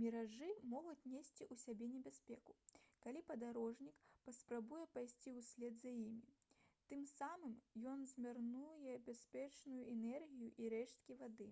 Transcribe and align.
міражы 0.00 0.48
могуць 0.72 1.06
несці 1.12 1.44
ў 1.44 1.62
сабе 1.62 1.86
небяспеку 1.94 2.54
калі 3.06 3.22
падарожнік 3.30 4.04
паспрабуе 4.28 4.84
пайсці 4.98 5.34
ўслед 5.40 5.80
за 5.80 5.90
імі 6.00 6.22
тым 6.92 7.02
самым 7.16 7.56
ён 7.94 8.04
змарнуе 8.14 8.94
бясцэнную 9.10 9.80
энергію 9.96 10.54
і 10.66 10.70
рэшткі 10.76 11.18
вады 11.24 11.48